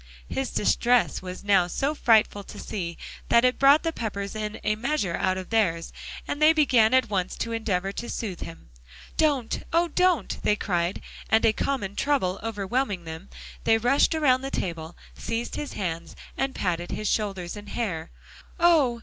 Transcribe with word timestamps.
His 0.29 0.49
distress 0.49 1.21
was 1.21 1.43
now 1.43 1.67
so 1.67 1.93
frightful 1.93 2.43
to 2.45 2.57
see, 2.57 2.97
that 3.29 3.45
it 3.45 3.59
brought 3.59 3.83
the 3.83 3.93
Peppers 3.93 4.33
in 4.35 4.59
a 4.63 4.75
measure 4.75 5.15
out 5.15 5.37
of 5.37 5.51
theirs; 5.51 5.93
and 6.27 6.41
they 6.41 6.53
began 6.53 6.91
at 6.95 7.11
once 7.11 7.35
to 7.35 7.51
endeavor 7.51 7.91
to 7.91 8.09
soothe 8.09 8.39
him. 8.39 8.71
"Don't 9.15 9.61
oh! 9.71 9.89
don't," 9.89 10.39
they 10.41 10.55
cried, 10.55 11.03
and 11.29 11.45
a 11.45 11.53
common 11.53 11.95
trouble 11.95 12.39
overwhelming 12.41 13.03
them, 13.03 13.29
they 13.63 13.77
rushed 13.77 14.15
around 14.15 14.41
the 14.41 14.49
table, 14.49 14.97
seized 15.13 15.55
his 15.55 15.73
hands, 15.73 16.15
and 16.35 16.55
patted 16.55 16.89
his 16.89 17.07
shoulders 17.07 17.55
and 17.55 17.69
hair. 17.69 18.09
"Oh! 18.59 18.99